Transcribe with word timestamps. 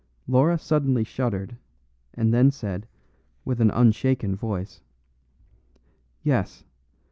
Laura 0.25 0.57
suddenly 0.57 1.03
shuddered, 1.03 1.57
and 2.15 2.33
then 2.33 2.49
said, 2.49 2.87
with 3.45 3.61
an 3.61 3.69
unshaken 3.69 4.35
voice, 4.35 4.81
"Yes. 6.23 6.63